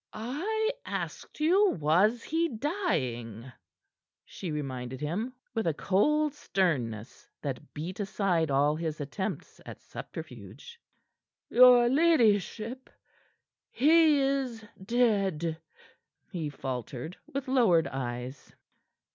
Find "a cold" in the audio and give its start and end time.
5.67-6.33